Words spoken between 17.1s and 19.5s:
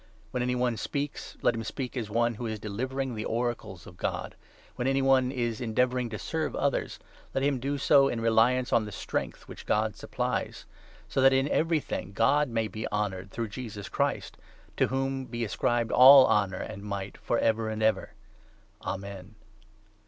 for ever and ever. Amen.